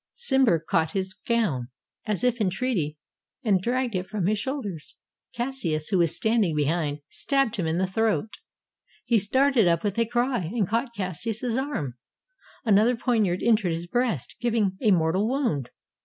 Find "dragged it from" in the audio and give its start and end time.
3.61-4.25